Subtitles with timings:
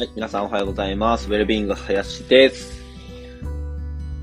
[0.00, 1.28] はい、皆さんおはようございます。
[1.28, 2.82] ウェルビーイング林です。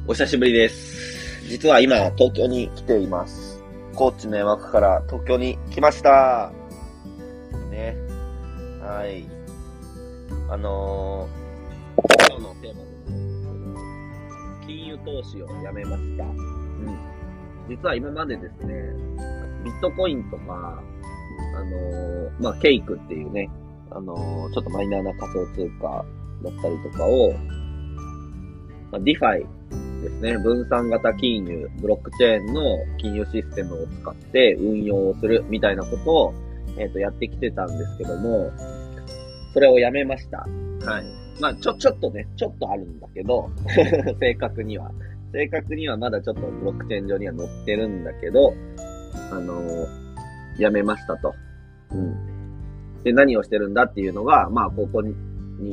[0.08, 1.48] お久しぶりです。
[1.48, 3.64] 実は今、東京に来ています。
[3.94, 6.52] 高知の山から東京に来ました。
[7.70, 7.96] ね。
[8.82, 9.24] はい。
[10.50, 12.88] あのー、今日のテーマで
[14.64, 16.24] す金融投資をやめました。
[16.24, 16.98] うん。
[17.70, 18.74] 実は今までですね、
[19.64, 20.82] ビットコインとか、
[21.56, 23.52] あのー、まあ、ケイクっていうね、
[23.98, 26.06] あのー、ちょっとマイナーな仮想通貨
[26.44, 27.34] だったりとかを、
[28.92, 29.46] まあ、 DeFi
[30.04, 32.62] ですね、分散型金融、ブロックチェーンの
[33.00, 36.34] 金融システムを使って運用をするみたいなことを、
[36.78, 38.52] えっ、と、やってきてたんですけども、
[39.54, 40.48] それをやめました。
[40.86, 41.06] はい。
[41.42, 43.50] まあ、ちょ、ちょっとね、ちょっとあるんだけど、
[44.22, 44.92] 正確には。
[45.34, 48.54] 正確にはまだちょっとブロックチェーン上には載ってるんだけど、
[49.32, 50.08] あのー
[50.58, 51.36] やめましたと。
[51.92, 52.37] うん。
[53.04, 55.16] で、何をしてるんだっていうのが、まあ、ここに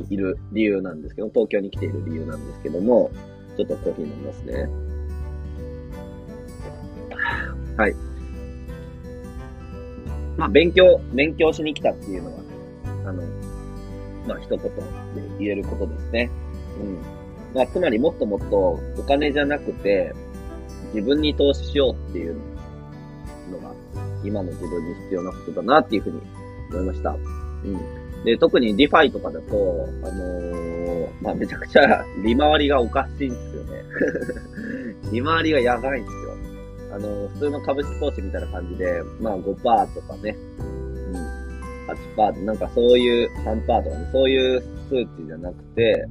[0.09, 3.11] いる理由なんですけど、東京に来ている理由なんですけども、
[3.57, 4.69] ちょっとコーヒー飲みますね。
[7.77, 7.95] はい。
[10.37, 12.43] まあ、勉強、勉強しに来たっていうのは、
[13.05, 13.23] あの、
[14.27, 14.69] まあ、一言で
[15.39, 16.29] 言えることですね。
[16.81, 16.97] うん。
[17.55, 20.13] まあ、つまりもっともっとお金じゃなくて、
[20.93, 22.35] 自分に投資しようっていう
[23.51, 23.73] のが、
[24.23, 26.21] 今の自分に必要なことだなっていうふうに
[26.71, 27.11] 思いました。
[27.11, 28.23] うん。
[28.25, 33.83] で、特に DeFi とかだと、あのー、まあ、めちゃくちゃ利回りがおかしいんですよね。
[35.11, 36.25] 利回りがやばいんですよ。
[36.95, 39.53] あのー、普通の株式投資みたいな感じで、まあ5%
[39.93, 40.63] とかね、う
[41.11, 41.15] ん、
[42.17, 46.07] 8%なんかそういう3%とかね、そういう数値じゃなくて、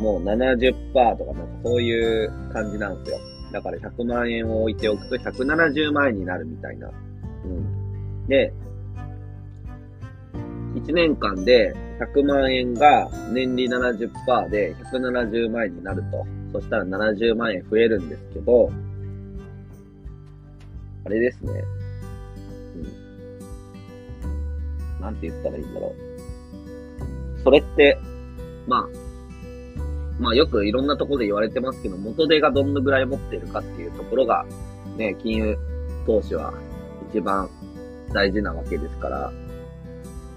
[0.00, 3.18] もう70%とかなんかそういう感じなんですよ。
[3.52, 6.90] だから100万円を置いておくと170万円になるみたいな。
[7.44, 8.26] うん。
[8.26, 8.52] で、
[10.76, 16.26] 1年間で100万円が年利70%で170万円になると。
[16.52, 18.70] そしたら70万円増えるんですけど、
[21.04, 21.52] あれですね。
[22.76, 22.78] う
[24.98, 25.00] ん。
[25.00, 25.94] なんて言ったらいいんだろ
[27.38, 27.42] う。
[27.42, 27.98] それって、
[28.66, 28.86] まあ、
[30.18, 34.46] まあよくいろんなところで言われてますけど、元手がどのぐらい持っているかっていうところが、
[34.96, 35.58] ね、金融
[36.06, 36.54] 投資は
[37.10, 37.48] 一番
[38.12, 39.32] 大事なわけですから、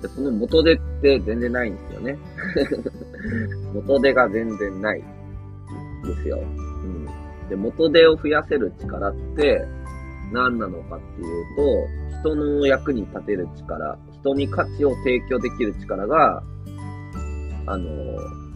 [0.01, 2.17] でその元手って全然ないんですよね。
[3.73, 6.39] 元手が全然ないんですよ。
[6.39, 7.05] うん。
[7.49, 9.65] で、元手を増やせる力って
[10.31, 16.43] 何なのかっていうと、人の役に立てる力、人に価値を提供できる力が、
[17.65, 17.87] あの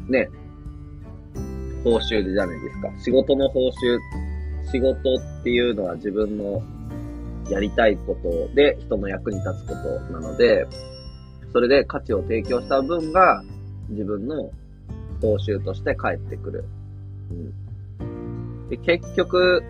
[0.07, 0.29] ね、
[1.83, 2.89] 報酬じゃないですか。
[2.99, 3.71] 仕事の報酬、
[4.71, 6.61] 仕事っていうのは自分の
[7.49, 10.65] やりたいことで人の役に立つことなので、
[11.53, 13.43] それで価値を提供した分が
[13.89, 14.51] 自分の
[15.21, 16.65] 報酬として返ってくる。
[17.99, 19.63] うん、で結局、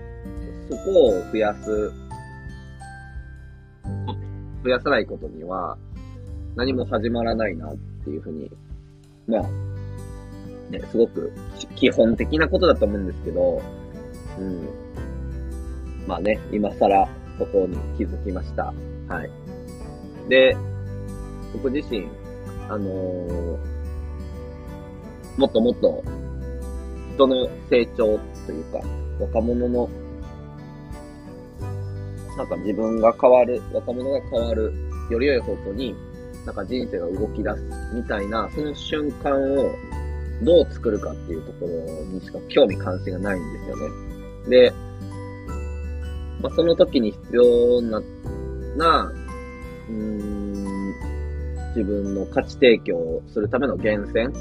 [0.70, 1.92] そこを増やす、
[4.64, 5.78] 増やさないことには
[6.56, 8.50] 何も始まらないなっていうふうに、
[9.28, 9.42] まあ、
[10.72, 11.32] ね、すごく
[11.76, 13.62] 基本的なことだと思うんですけど、
[14.40, 14.68] うん。
[16.08, 17.08] まあね、今更
[17.38, 18.74] そこに気づきました。
[19.08, 19.30] はい。
[20.30, 20.56] で、
[21.54, 22.08] 僕自身、
[22.70, 23.58] あのー、
[25.38, 26.04] もっともっと
[27.16, 28.80] 人の成長というか、
[29.20, 29.90] 若者の、
[32.38, 34.74] なんか自分が変わる、若者が変わる、
[35.10, 35.96] より良い方向に、
[36.46, 37.64] なんか人生が動き出す
[37.94, 39.72] みたいな、その瞬間を
[40.42, 43.90] どう作るかっていうところにしか興味関心がないんですよね。
[44.50, 44.74] で、
[46.42, 48.02] まあ、その時に必要な、
[48.76, 49.14] な、
[49.90, 50.33] うん、
[51.76, 54.34] 自分の価値提供をするための源泉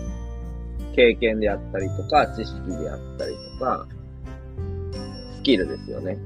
[0.95, 3.87] 経験であったりとか、知識であったりとか、
[5.37, 6.19] スキルですよね。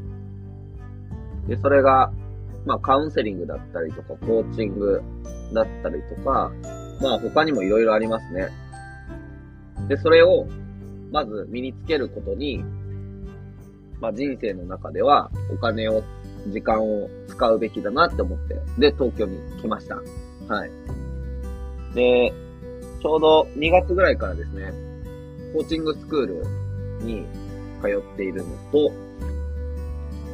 [1.48, 2.12] で、それが、
[2.64, 5.00] まあ、カウンセリングだったりとか、コーチング
[5.54, 6.52] だったりとか、
[7.00, 8.48] まあ、他にもいろいろありますね。
[9.88, 10.46] で、それを、
[11.12, 12.64] まず身につけることに、
[14.00, 16.02] まあ、人生の中ではお金を、
[16.48, 20.00] 時間を使うべきだなって思って、で、東京に来ました。
[20.48, 20.70] はい。
[21.94, 22.32] で、
[23.02, 24.72] ちょうど2月ぐらいからですね、
[25.52, 26.26] コーチングスクー
[27.00, 27.24] ルに
[27.80, 28.92] 通っているのと、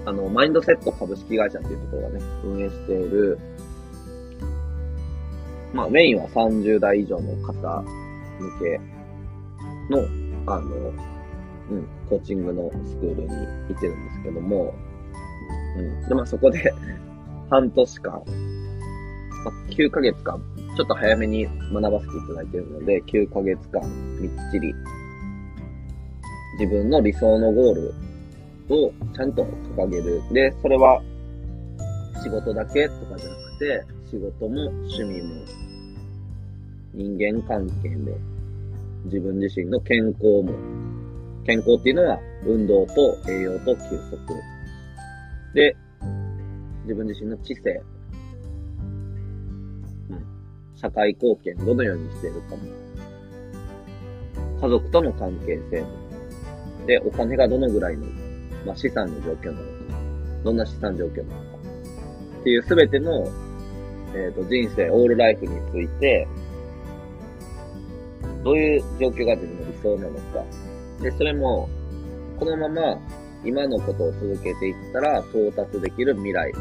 [0.05, 3.39] あの、マインドセット株式会社っていうところがね、運営している、
[5.73, 8.81] まあ、メインは30代以上の方向け
[9.91, 10.93] の、あの、
[11.71, 14.75] うん、コーチングのスクールに行ってるんですけども、
[15.77, 16.09] うん。
[16.09, 16.73] で、まあそこで
[17.51, 18.23] 半年間、
[19.45, 20.41] まあ、9ヶ月間、
[20.77, 23.83] ちょっと早めに学ばせていただいているので、9ヶ月間
[24.21, 24.75] みっちり
[26.59, 27.95] 自分の理想のゴール
[28.69, 29.45] をちゃんと
[29.77, 30.23] 掲げる。
[30.33, 31.03] で、それは
[32.23, 35.45] 仕事だけとかじゃなくて、仕事も趣味も
[36.95, 38.17] 人間関係も
[39.07, 40.53] 自分自身の健康も
[41.45, 43.81] 健康っていうのは運動と栄養と休
[44.11, 44.19] 息。
[45.55, 45.77] で、
[46.83, 47.83] 自分自身の知性。
[50.83, 52.63] 社会貢献どのようにしているかも。
[54.61, 55.89] 家族との関係性も。
[56.87, 58.05] で、お金がどのぐらいの、
[58.67, 59.63] まあ、資産の状況なのか。
[60.43, 61.59] どんな資産状況なのか。
[62.41, 63.29] っていうすべての、
[64.15, 66.27] えっ、ー、と、人生、オールライフについて、
[68.43, 70.45] どういう状況が自分の理想なのか。
[71.01, 71.69] で、それも、
[72.41, 72.99] このまま
[73.45, 76.53] 今のことを続けていったら到達できる未来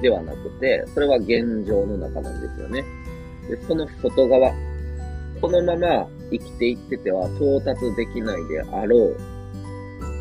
[0.00, 2.84] ではなくて、それは現状の中なんですよね。
[3.48, 4.52] で、その外側、
[5.40, 9.16] このまま生きていってては到達できないであろう、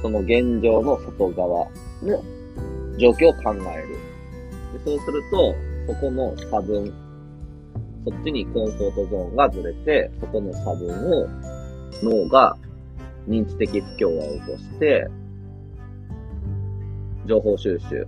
[0.01, 1.67] その現状の外側
[2.03, 2.23] の
[2.97, 3.95] 状況を考える。
[4.73, 5.55] でそうすると、
[5.87, 6.93] そこの差分、
[8.05, 11.27] そっちにコンフォートゾーンがずれて、そこの差分を
[12.03, 12.57] 脳が
[13.27, 15.07] 認知的不協和を起こして、
[17.25, 18.07] 情報収集、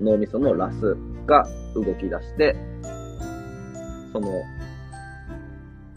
[0.00, 0.96] 脳みそのラス
[1.26, 2.56] が動き出して、
[4.12, 4.42] その、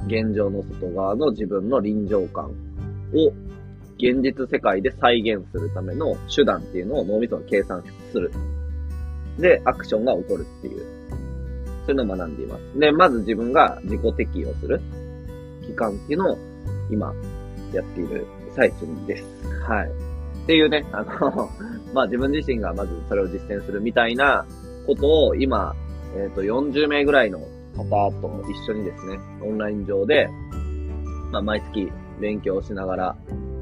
[0.07, 2.45] 現状の外側の自分の臨場感
[3.13, 3.31] を
[3.97, 8.31] 現実世界で再現するための手段っていうのを脳みそが計算する。
[9.37, 10.85] で、アクションが起こるっていう。
[11.85, 12.79] そういうのを学んでいます。
[12.79, 14.81] で、まず自分が自己適用する
[15.65, 16.37] 期間っていうのを
[16.91, 17.13] 今
[17.73, 18.25] やっている
[18.55, 19.25] 最中です。
[19.67, 19.89] はい。
[20.43, 21.49] っていうね、あの
[21.93, 24.45] ま自分自身がまずそれを実践するみたいな
[24.85, 25.75] ことを今、
[26.15, 27.39] えっ、ー、と、40名ぐらいの
[27.75, 30.29] 方と一緒にですね、オンライン上で、
[31.31, 33.17] まあ毎月勉強しながら、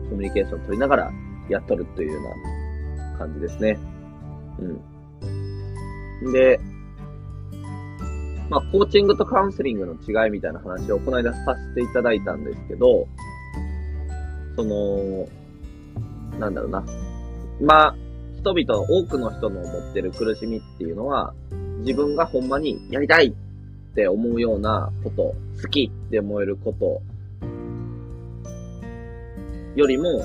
[0.09, 1.11] コミュニケーション取りながら
[1.50, 3.77] やっとるというような感じですね。
[6.21, 6.31] うん。
[6.31, 6.59] で、
[8.50, 13.07] まあ、コーチングとカウンセリングの違いみたいな話をこの間させていただいたんですけど、
[14.55, 15.27] その、
[16.39, 16.83] なんだろうな。
[17.62, 17.95] まあ、
[18.38, 21.33] 人々、多くの人の持ってる苦しみっていうのは、
[21.79, 23.35] 自分がほんまにやりたい
[24.00, 27.01] って思うようなこと、好きって思えること
[29.75, 30.24] よりも、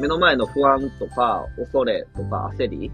[0.00, 2.92] 目の前の不安とか恐れとか焦り、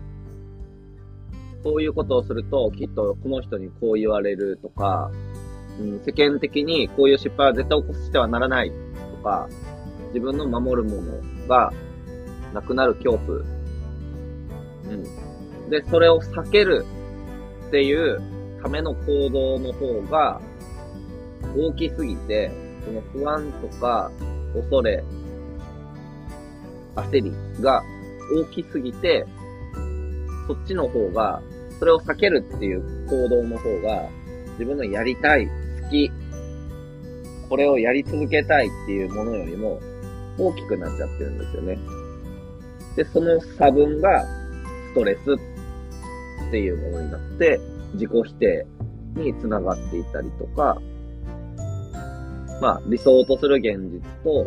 [1.62, 5.10] そういうことをすると、きっとこの人にこう言われるとか、
[5.78, 9.46] うん、世間的にこういう失敗は絶対起こしてはならないとか、
[10.14, 11.12] 自分の守るもの
[11.46, 11.70] が
[12.54, 13.38] なくなる恐怖。
[13.40, 13.44] う
[15.66, 15.68] ん。
[15.68, 16.86] で、それを避ける
[17.68, 18.22] っていう
[18.64, 20.40] ための行動の方が
[21.54, 22.50] 大きすぎて、
[22.82, 24.10] その不安とか
[24.54, 25.04] 恐れ、
[26.96, 27.82] 焦りが
[28.34, 29.26] 大きすぎて、
[30.48, 31.42] そっちの方が、
[31.78, 34.08] それを避けるっていう行動の方が、
[34.52, 36.10] 自分のやりたい、好き、
[37.50, 39.78] これをやり続けたいっていうものよりも、
[40.38, 41.78] 大きくなっちゃってるんですよね。
[42.96, 45.34] で、その差分がストレス
[46.48, 47.60] っていうものになって、
[47.94, 48.66] 自己否定
[49.16, 50.80] につながっていたりとか、
[52.60, 54.46] まあ、理想とする現実と、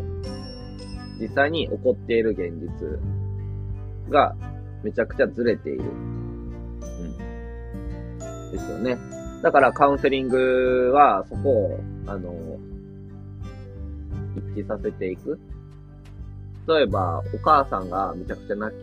[1.19, 4.35] 実際に起こっている現実が
[4.83, 5.83] めちゃくちゃずれている。
[5.83, 7.17] うん。
[8.51, 8.97] ですよね。
[9.41, 12.57] だからカウンセリングはそこを、あの、
[14.55, 15.39] 一致させていく。
[16.67, 18.79] 例えば、お母さんがめちゃくちゃ泣き、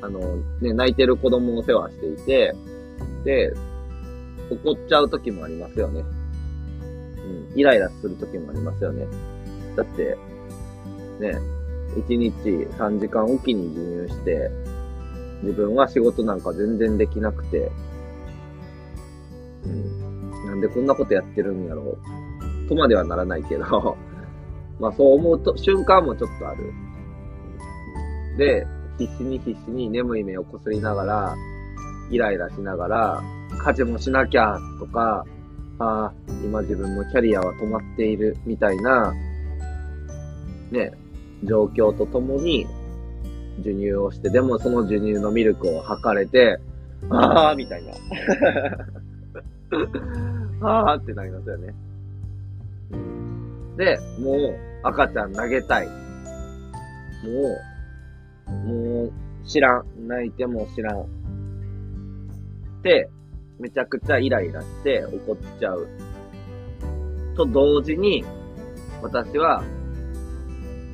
[0.00, 2.54] あの、ね、泣いてる子供を世話していて、
[3.24, 3.52] で、
[4.50, 6.04] 怒っちゃう時もありますよね。
[7.50, 9.06] うん、イライラする時もありますよね。
[9.76, 10.16] だって、
[11.20, 11.38] ね、
[11.96, 12.32] 1日
[12.76, 14.50] 3時間おきに授乳して、
[15.42, 17.70] 自分は仕事なんか全然できなくて、
[19.64, 21.98] うん、なんでこんなことやってるんやろ
[22.64, 23.96] う、とまではならないけど
[24.78, 26.72] まあそう思うと、瞬間もちょっとある。
[28.38, 28.66] で、
[28.98, 31.36] 必死に必死に眠い目をこすりながら、
[32.10, 33.22] イライラしながら、
[33.64, 35.24] 家事もしなきゃとか、
[35.78, 36.12] ああ、
[36.44, 39.14] 今自分のキャリアは止まっているみたいな、
[40.70, 40.92] ね、
[41.44, 42.66] 状況とともに、
[43.58, 46.58] 授乳をして、でもその授乳のミルクを測れて、
[47.10, 47.92] ああ、みたいな。
[50.68, 51.74] ああってなりますよね。
[53.76, 55.86] で、もう赤ちゃん投げたい。
[55.86, 55.92] も
[58.46, 59.12] うもう、
[59.44, 59.84] 知らん。
[60.06, 61.00] 泣いても知らん。
[61.00, 61.04] っ
[62.82, 63.08] て
[63.62, 65.86] めちゃくちゃイライラして怒っちゃう。
[67.36, 68.24] と同時に、
[69.00, 69.62] 私は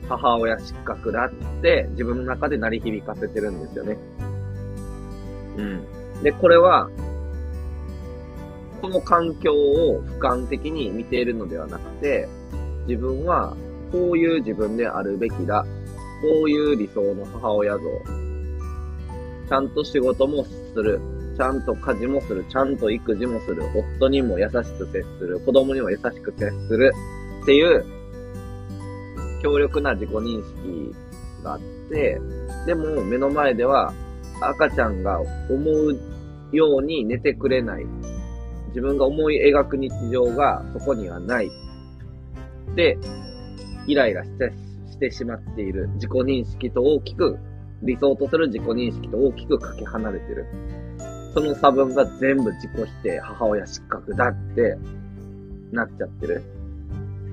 [0.06, 3.96] 母親失格だって自分の中で鳴り響かせてるんですよね。
[5.56, 6.22] うん。
[6.22, 6.90] で、これは、
[8.82, 12.28] この環境を俯瞰的に見ているのではなくて、
[12.86, 13.56] 自分は
[13.90, 15.64] こういう自分であるべきだ。
[16.20, 17.80] こういう理想の母親像。
[19.48, 21.00] ちゃんと仕事もする。
[21.38, 22.44] ちゃんと家事もする。
[22.48, 23.62] ちゃんと育児もする。
[23.96, 25.38] 夫にも優しく接する。
[25.38, 26.92] 子供にも優しく接する。
[27.44, 27.84] っていう、
[29.40, 30.92] 強力な自己認識
[31.44, 32.20] があって、
[32.66, 33.94] でも目の前では
[34.40, 35.26] 赤ちゃんが思
[35.70, 35.96] う
[36.50, 37.86] ように寝てくれない。
[38.70, 41.50] 自分が思い描く日常がそこにはない。
[42.74, 42.98] で、
[43.86, 44.52] イライラして
[44.90, 47.38] してしまっている自己認識と大きく、
[47.82, 50.46] 理想とする自己認識と大きくかけ離れてる。
[51.34, 54.76] その差分が全部自己否定、母親失格だって
[55.72, 56.42] なっちゃってる。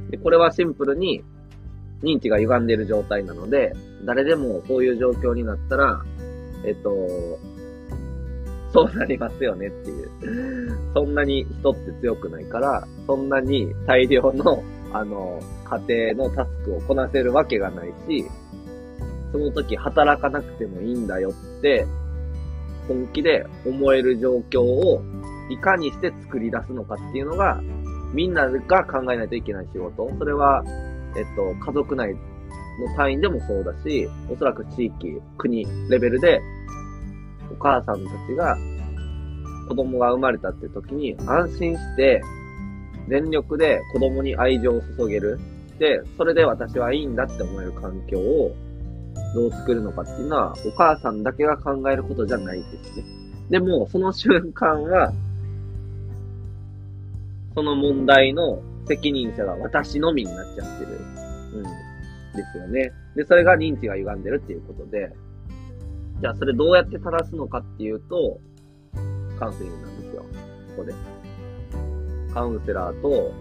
[0.09, 1.23] で、これはシンプルに
[2.03, 3.73] 認知が歪んでいる状態なので、
[4.03, 6.03] 誰でもそういう状況になったら、
[6.65, 6.91] えっと、
[8.73, 10.91] そうなりますよねっていう。
[10.93, 15.39] そんなに人って強くないから、そんなに大量の、あの、
[15.87, 18.25] 家庭のタスクをこなせるわけがないし、
[19.31, 21.87] その時働かなくてもいいんだよって、
[22.87, 25.01] 本気で思える状況を
[25.49, 27.61] いかにして作り出すのかっていうのが、
[28.13, 30.09] みんなが考えないといけない仕事。
[30.17, 30.63] それは、
[31.15, 32.19] えっと、家族内の
[32.95, 36.41] 単位でもそうだし、おそらく地域、国レベルで、
[37.51, 38.57] お母さんたちが
[39.67, 42.21] 子供が生まれたって時に安心して
[43.07, 45.39] 全力で子供に愛情を注げる。
[45.79, 48.55] で、それで私はいいんだって思える環境を
[49.35, 53.03] どう作るのかっていうのは、お母さんだけが考えることじゃないですね。
[53.49, 55.13] でも、その瞬間は、
[57.53, 60.91] その問題の責任者が私のみになっちゃってる。
[61.53, 61.63] うん。
[62.35, 62.91] ですよね。
[63.15, 65.11] で、それが認知が歪んでるっていうことで、
[66.21, 68.39] じゃあそれどうやって正すのかっていうと、
[69.37, 70.21] カウンセリングなんですよ。
[70.21, 70.27] こ
[70.77, 70.93] こで。
[72.33, 73.33] カウンセラーと、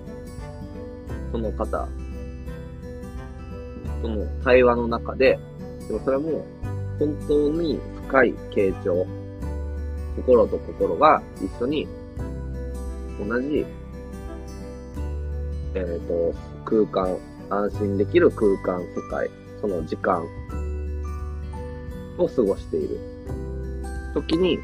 [1.30, 1.88] その方、
[4.02, 5.38] その対話の中で、
[5.88, 6.44] でもそれも
[6.98, 9.06] 本当に深い傾聴、
[10.16, 11.88] 心と心が一緒に
[13.18, 13.64] 同じ
[15.74, 17.18] えっ、ー、と、空間、
[17.50, 19.28] 安心できる空間、世界、
[19.60, 20.24] その時間
[22.16, 23.00] を過ごしている
[24.14, 24.58] 時に、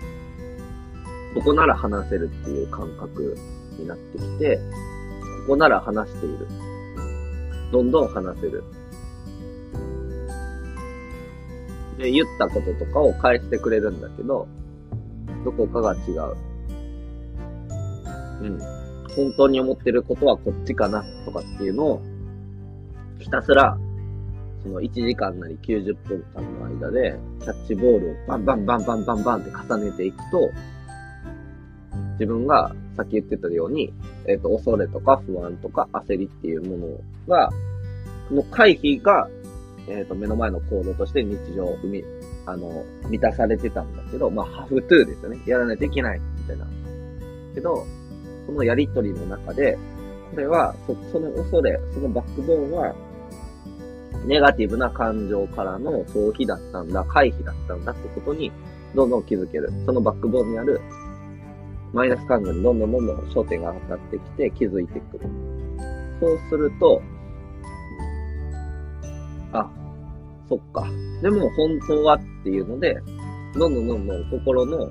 [1.34, 3.36] ここなら話せるっていう感覚
[3.78, 4.58] になってきて、
[5.46, 6.46] ここなら話している。
[7.72, 8.64] どんどん話せる。
[12.00, 14.48] で、言ったこととかを返してくれるんだけど、
[15.44, 16.36] どこかが違う。
[18.42, 18.58] うん。
[19.14, 22.02] 本当に思ってることはこっちかなとかっていうのを、
[23.18, 23.78] ひたすら、
[24.62, 30.50] その1時間なり90分間の間で、キャッチボールをバンバンバンバンバンバンって重ねていくと、
[32.12, 33.92] 自分がさっき言ってたように、
[34.26, 37.50] えっ、ー、と、恐れとか不安とか焦りっていうものが、
[38.30, 39.28] の回避が、
[39.88, 42.04] えっ、ー、と、目の前の行動として日常を生み、
[42.46, 45.40] あの、満たされてたんだけど、まあ、ハフトゥーですよね。
[45.46, 46.66] やらないといけない、みたいな。
[47.54, 47.86] けど、
[48.46, 49.78] そのやりとりの中で、
[50.30, 52.94] これは、そ、その恐れ、そのバックボーンは、
[54.26, 58.52] ネガティブな感情からの逃避だったんだ、回避だったんだってことに、
[58.94, 59.72] どんどん気づける。
[59.86, 60.80] そのバックボーンにある、
[61.92, 65.26] マイナス感情にどんどんどんどん焦点が当たってきて気づいてくる。
[66.20, 67.02] そうすると、
[69.52, 69.70] あ、
[70.48, 70.86] そっか。
[71.22, 73.00] でも本当はっていうので、
[73.54, 74.90] どんどんどんどん心の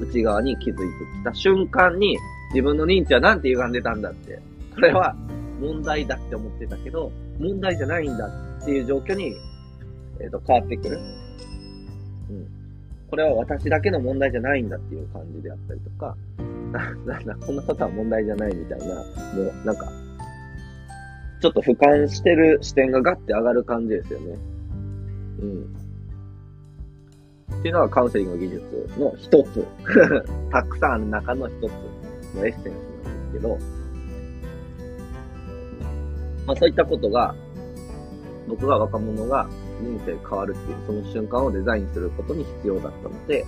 [0.00, 0.82] 内側に気づいて
[1.20, 2.16] きた瞬間に、
[2.50, 4.38] 自分の認知はなんて歪んでたんだって。
[4.74, 5.14] これは
[5.60, 8.26] 問題だって思ってたけど、問題じゃないんだ
[8.62, 9.34] っていう状況に、
[10.20, 10.98] えっ、ー、と、変わってくる。
[10.98, 12.48] うん。
[13.08, 16.16] これは私だけの問題じゃないんだっていう感じであったりとか、
[16.72, 19.02] な、 なんだ、こんなことは問題じゃないみたいな、も
[19.62, 19.92] う、なんか、
[21.42, 24.38] ちょっと俯瞰してる視点がガッて上がる感じですよね。
[25.40, 25.64] うん。
[27.58, 29.66] っていうのがカウンセリング技術の一つ。
[30.52, 31.62] たくさんある中の一つ
[32.36, 33.58] のエッセンスなんですけど、
[36.46, 37.34] まあそういったことが、
[38.48, 39.48] 僕が若者が
[39.80, 43.44] 人生変わるっていう、その瞬間をデザインすることに必要だったので、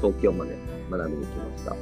[0.00, 0.56] 東京まで
[0.90, 1.76] 学びに来ました。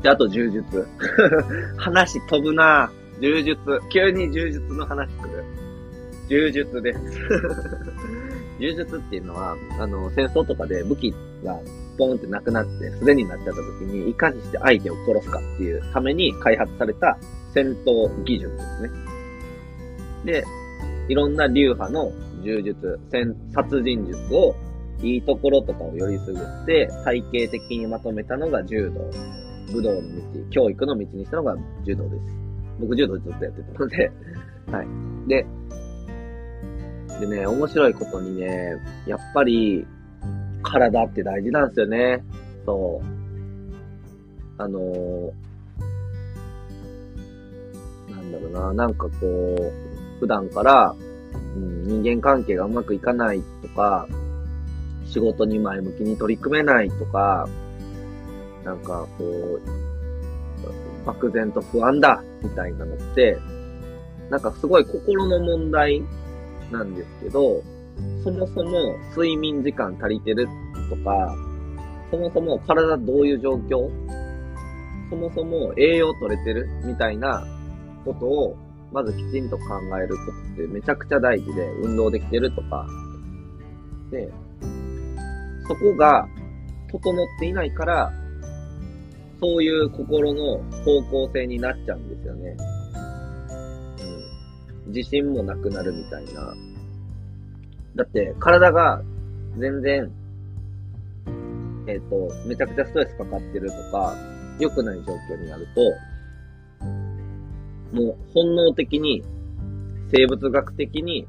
[0.00, 0.86] で、あと柔術。
[1.76, 3.80] 話飛ぶなぁ柔術。
[3.88, 5.44] 急に柔術の話する。
[6.28, 7.00] 柔術です。
[8.58, 11.14] 柔術っていうのは、あの、戦争とかで武器
[11.44, 11.56] が
[11.96, 17.16] ポンってなくなって素手になっちゃった時に、いかにして相手を殺すかっていうために開発された
[17.54, 18.90] 戦闘技術ですね。
[20.24, 20.44] で、
[21.08, 22.10] いろんな流派の
[22.42, 24.56] 柔術、戦、殺人術を、
[25.00, 29.10] いいところとかをよりすぐって、体系的にまとめたのが柔道。
[29.72, 30.04] 武道の道、
[30.50, 32.41] 教育の道にしたのが柔道です。
[32.78, 34.12] 僕柔道ずっとやってたので
[34.70, 34.86] はい。
[35.28, 35.46] で、
[37.20, 38.76] でね、面白いことにね、
[39.06, 39.86] やっぱり、
[40.62, 42.24] 体って大事なんですよね。
[42.64, 44.62] そう。
[44.62, 45.32] あのー、
[48.10, 49.72] なんだろうな、なんかこう、
[50.20, 50.94] 普段から、
[51.56, 54.06] うん、人間関係がうまくいかないとか、
[55.06, 57.48] 仕事に前向きに取り組めないとか、
[58.64, 59.81] なんかこう、
[61.04, 63.38] 漠然と不安だみたいなのって、
[64.30, 66.02] なんかすごい心の問題
[66.70, 67.62] なんですけど、
[68.24, 70.48] そもそも睡眠時間足りてる
[70.88, 71.36] とか、
[72.10, 73.90] そもそも体どういう状況
[75.12, 77.44] そもそも栄養取れてるみたいな
[78.04, 78.56] ことを、
[78.92, 79.64] まずきちんと考
[79.98, 82.86] えることってめちゃくちゃ大事で、運動できてるとか、
[84.10, 84.32] で、
[85.68, 86.26] そこが
[86.90, 88.12] 整っていないから、
[89.42, 92.56] そういう心の方向性になっちゃうんですよね。
[94.86, 94.92] うん。
[94.92, 96.54] 自信もなくなるみたいな。
[97.96, 99.02] だって、体が
[99.58, 100.12] 全然、
[101.88, 104.14] えっ、ー、と、めちゃくちゃストレスかかってるとか、
[104.60, 105.80] 良くない状況になると、
[107.96, 109.24] もう本能的に、
[110.12, 111.26] 生物学的に、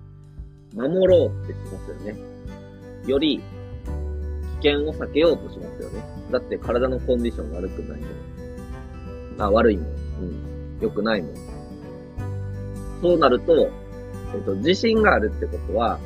[0.76, 2.16] 守ろうってしますよね。
[3.08, 3.42] より、
[4.64, 6.04] 険を避けようとしますよね。
[6.32, 9.42] だって体のコンディション悪くないもん。
[9.42, 9.86] あ、悪いもん。
[9.86, 10.80] うん。
[10.82, 11.36] 良くないもん。
[13.02, 13.70] そうなると、
[14.34, 16.00] えっ、と、自信があるってことは、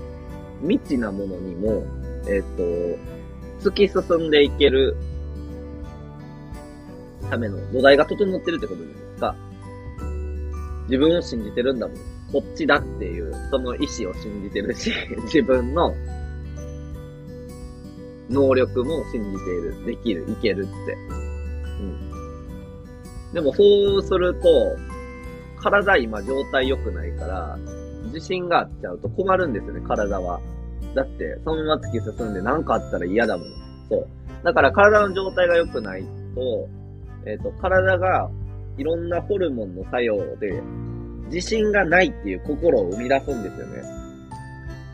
[0.61, 1.85] 未知なものにも、
[2.27, 4.97] えっ、と、突き進んでいける
[7.29, 9.35] ための土台が整ってるってことじゃないですか。
[10.85, 11.97] 自分を信じてるんだもん。
[12.31, 14.91] こっちだっていう、その意志を信じてるし、
[15.23, 15.93] 自分の
[18.29, 19.85] 能力も信じている。
[19.85, 20.25] できる。
[20.29, 20.97] いけるって。
[21.79, 23.33] うん。
[23.33, 23.63] でもそ
[23.97, 24.49] うすると、
[25.61, 27.57] 体今状態良くないから、
[28.05, 30.39] 自信があっちゃうと困るんですよね、体は。
[30.95, 33.47] だって、そのまま突き進んで何かあったら嫌だもん。
[33.89, 34.07] そう。
[34.43, 36.03] だから体の状態が良くない
[36.35, 36.69] と、
[37.25, 38.29] えっ、ー、と、体が
[38.77, 40.61] いろんなホルモンの作用で、
[41.25, 43.83] 自信がないっていう心を生み出すんですよね。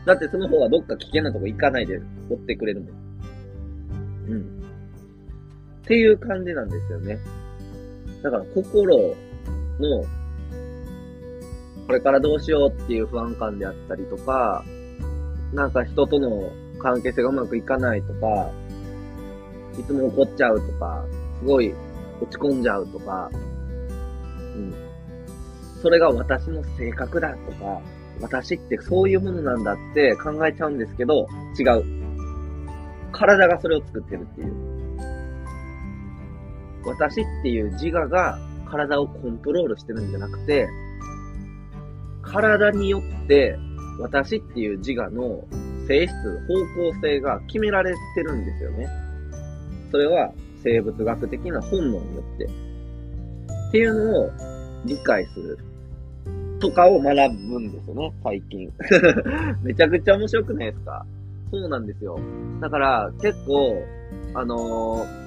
[0.04, 1.98] だってその方がどっか危険なとこ行かないで
[2.30, 3.03] 追ってくれるもん。
[4.28, 4.40] うん。
[5.82, 7.18] っていう感じなんですよね。
[8.22, 9.14] だから心
[9.78, 10.04] の
[11.86, 14.64] これからどうしようっていう不安感であったりとか、
[15.52, 18.50] なんか人との関係性がうまくいかないとか、
[19.78, 21.04] いつも怒っちゃうとか、
[21.40, 21.74] すごい
[22.20, 23.30] 落ち込んじゃうとか、
[24.56, 24.74] うん。
[25.82, 27.80] それが私の性格だとか、
[28.20, 31.26] 私ってそういうものなんだって考えちゃうんですけど、
[31.58, 32.03] 違う。
[33.14, 34.52] 体がそれを作ってるっていう。
[36.84, 40.68] 私っていう自我が体をコントロールしてるんじゃなくて、
[42.22, 43.56] 体によって
[44.00, 45.44] 私っていう自我の
[45.86, 48.88] 性質、方向性が決められてるんですよね。
[49.90, 52.44] それは生物学的な本能によって。
[52.44, 54.30] っていうのを
[54.84, 55.58] 理解する。
[56.60, 57.14] とかを学
[57.48, 58.72] ぶんですよね、最近。
[59.62, 61.04] めちゃくちゃ面白くないですか？
[61.60, 62.18] そうなんですよ。
[62.60, 63.84] だから結構、
[64.34, 65.24] あのー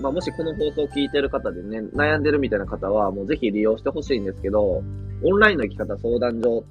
[0.00, 4.82] まあ、もしこの放送を聞いてる方でね、悩んでるみたいな方は、もうぜひ利用してほしいんですけど、
[5.24, 6.64] オンラインの生き方相談所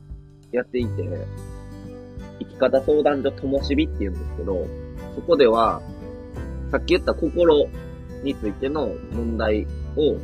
[0.51, 1.03] やっていて、
[2.39, 4.65] 生き方相談所ともしびって言うんですけど、
[5.15, 5.81] そこでは、
[6.71, 7.67] さっき言った心
[8.23, 9.67] についての問題
[9.97, 10.15] を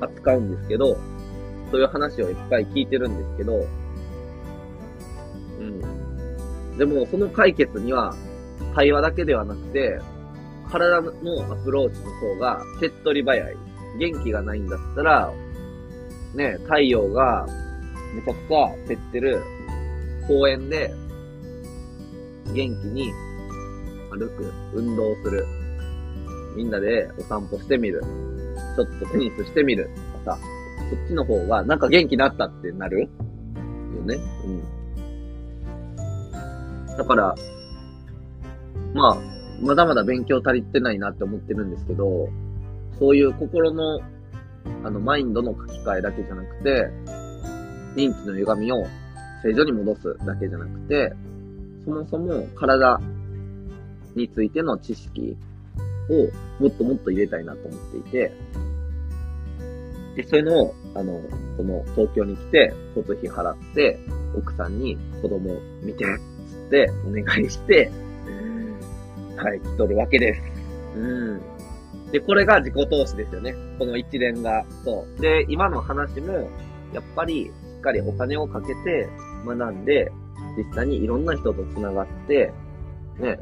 [0.00, 0.96] 扱うんですけど、
[1.70, 3.66] そういう話をいっぱい聞いてるんですけど、
[5.60, 6.03] うん。
[6.78, 8.14] でも、その解決には、
[8.74, 10.00] 対話だけではなくて、
[10.70, 11.10] 体の
[11.52, 13.56] アプローチの方が手っ取り早い。
[13.98, 15.32] 元気がないんだったら、
[16.34, 17.46] ね、太陽が
[18.14, 19.40] めちゃくちゃ照ってる
[20.26, 20.92] 公園で、
[22.52, 23.12] 元気に
[24.10, 25.46] 歩く、運動する。
[26.56, 28.02] みんなでお散歩してみる。
[28.76, 29.90] ちょっとテニスしてみる。
[30.24, 30.38] とかさ、
[30.90, 33.08] そっちの方がなんか元気になったってなる
[33.96, 34.16] よね。
[34.44, 34.83] うん。
[36.96, 37.34] だから、
[38.94, 39.16] まあ、
[39.60, 42.28] まだまだ勉強足りてないなって思ってるんですけど、
[42.98, 44.00] そういう心の、
[44.84, 46.90] あの、マインドの書き換えだけじゃなくて、
[47.96, 48.86] 認知の歪みを
[49.42, 51.12] 正常に戻すだけじゃなくて、
[51.84, 53.00] そもそも体
[54.14, 55.36] についての知識
[56.08, 58.32] をもっともっと入れたいなと思っていて、
[60.16, 61.20] で、そういうのを、あの、
[61.56, 63.98] この東京に来て、交通費払って、
[64.36, 66.04] 奥さんに子供を見て、
[66.66, 67.90] ってお願いして、
[69.36, 70.42] はい、来とるわけです。
[70.96, 71.40] うん。
[72.12, 73.54] で、これが自己投資ですよね。
[73.78, 74.64] この一連が。
[74.84, 75.20] そう。
[75.20, 76.48] で、今の話も、
[76.92, 79.08] やっぱり、しっかりお金をかけて
[79.44, 80.12] 学んで、
[80.56, 82.52] 実際にいろんな人と繋がって、
[83.18, 83.38] ね、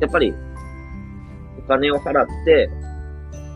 [0.00, 0.32] やっぱり、
[1.58, 2.70] お金を払って、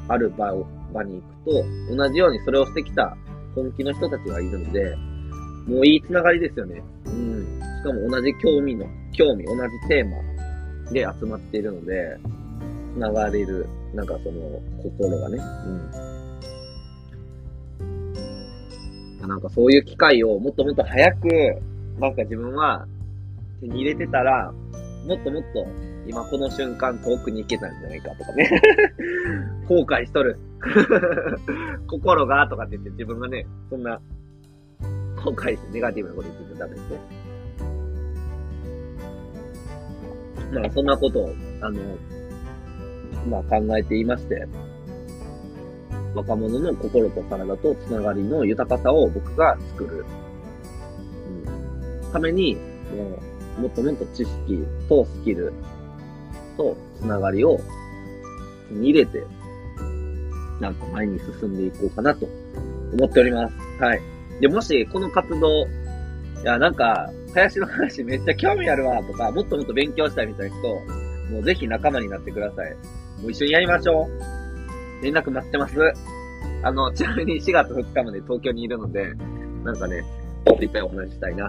[0.08, 3.16] ある場を、場に行くと、同じようにそれをしてきた
[3.54, 4.96] 本気の人たちがいるので、
[5.66, 6.82] もういいつながりですよね。
[7.06, 7.29] うん。
[7.80, 10.16] しかも同じ興味の、興味、同じテーマ
[10.92, 12.18] で集まっているので、
[12.94, 15.38] つながれる、なんかその、心がね。
[19.20, 19.28] うん。
[19.28, 21.28] なんかそういう機会をもっともっと早く、
[21.98, 22.86] なんか自分は
[23.60, 24.52] 手に入れてたら、
[25.06, 25.66] もっともっと
[26.06, 28.50] 今この瞬間遠くに行けたんじゃないかとかね
[29.66, 30.38] 後悔しとる
[31.88, 33.98] 心がとかって言って自分がね、そんな
[35.24, 37.19] 後悔してネガティブなこと言ってたダメですね。
[40.52, 41.80] まあそんなことを、あの、
[43.28, 44.46] まあ考えていまして、
[46.14, 50.04] 若者の心と体とつながりの豊かさを僕が作る、
[52.04, 53.18] うん、ために、も
[53.58, 55.52] う、もっともっと知識とスキル
[56.56, 57.60] とつながりを
[58.68, 59.24] 手に入れて、
[60.60, 62.26] なんか前に進んでいこうかなと
[62.92, 63.54] 思っております。
[63.82, 64.00] はい。
[64.40, 65.68] で、もし、この活動、い
[66.44, 70.68] や、なんか、林の話めっちゃ興味あるわ、とか、もっともっと勉強したいみたいな人、
[71.32, 72.74] もうぜひ仲間になってください。
[73.22, 75.04] もう一緒にやりましょう。
[75.04, 75.76] 連絡待ってます。
[76.62, 79.14] あの、ちなみに4月2日まで東京にいるので、
[79.64, 80.02] なんかね、
[80.46, 81.48] もっといっぱいお話ししたいな。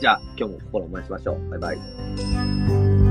[0.00, 1.50] じゃあ、今日も心をお待ちしましょう。
[1.50, 3.07] バイバイ。